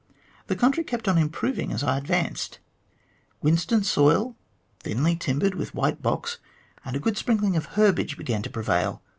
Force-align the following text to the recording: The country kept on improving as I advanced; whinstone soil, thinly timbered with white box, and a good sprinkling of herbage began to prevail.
The 0.47 0.55
country 0.55 0.83
kept 0.83 1.07
on 1.07 1.19
improving 1.19 1.71
as 1.71 1.83
I 1.83 1.95
advanced; 1.95 2.57
whinstone 3.41 3.83
soil, 3.83 4.35
thinly 4.79 5.15
timbered 5.15 5.53
with 5.53 5.75
white 5.75 6.01
box, 6.01 6.39
and 6.83 6.95
a 6.95 6.99
good 6.99 7.17
sprinkling 7.17 7.55
of 7.55 7.65
herbage 7.77 8.17
began 8.17 8.41
to 8.41 8.49
prevail. 8.49 9.03